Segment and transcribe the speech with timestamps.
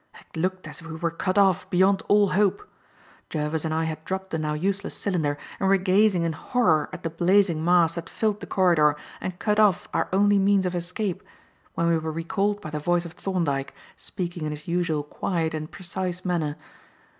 [0.15, 2.67] It looked as if we were cut off beyond all hope.
[3.29, 7.03] Jervis and I had dropped the now useless cylinder and were gazing in horror at
[7.03, 11.21] the blazing mass that filled the corridor and cut off our only means of escape,
[11.75, 15.69] when we were recalled by the voice of Thorndyke, speaking in his usual quiet and
[15.69, 16.57] precise manner.